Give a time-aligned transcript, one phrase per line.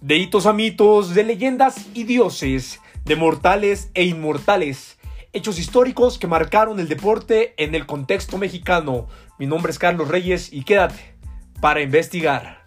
[0.00, 4.98] De hitos a mitos, de leyendas y dioses, de mortales e inmortales,
[5.34, 9.08] hechos históricos que marcaron el deporte en el contexto mexicano.
[9.38, 11.14] Mi nombre es Carlos Reyes y quédate
[11.60, 12.59] para investigar.